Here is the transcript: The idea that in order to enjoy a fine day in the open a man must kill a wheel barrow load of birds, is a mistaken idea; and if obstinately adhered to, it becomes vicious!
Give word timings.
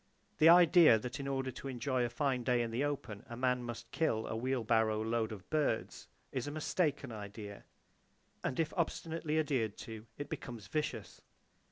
The 0.39 0.49
idea 0.49 0.97
that 0.97 1.19
in 1.19 1.27
order 1.27 1.51
to 1.51 1.67
enjoy 1.67 2.03
a 2.03 2.09
fine 2.09 2.41
day 2.43 2.63
in 2.63 2.71
the 2.71 2.83
open 2.83 3.23
a 3.29 3.37
man 3.37 3.61
must 3.61 3.91
kill 3.91 4.25
a 4.25 4.35
wheel 4.35 4.63
barrow 4.63 5.03
load 5.03 5.31
of 5.31 5.47
birds, 5.51 6.07
is 6.31 6.47
a 6.47 6.51
mistaken 6.51 7.11
idea; 7.11 7.65
and 8.43 8.59
if 8.59 8.73
obstinately 8.75 9.37
adhered 9.37 9.77
to, 9.77 10.07
it 10.17 10.27
becomes 10.27 10.65
vicious! 10.65 11.21